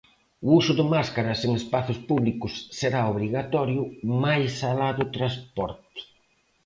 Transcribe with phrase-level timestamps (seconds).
[0.45, 3.81] O uso de máscaras en espazos públicos será obrigatorio,
[4.23, 5.99] máis alá do transporte.